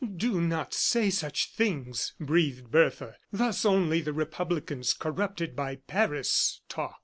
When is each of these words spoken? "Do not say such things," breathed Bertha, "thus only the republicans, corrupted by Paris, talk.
"Do 0.17 0.41
not 0.41 0.73
say 0.73 1.11
such 1.11 1.51
things," 1.51 2.13
breathed 2.19 2.71
Bertha, 2.71 3.17
"thus 3.31 3.65
only 3.65 4.01
the 4.01 4.13
republicans, 4.13 4.93
corrupted 4.93 5.55
by 5.55 5.75
Paris, 5.75 6.61
talk. 6.67 6.97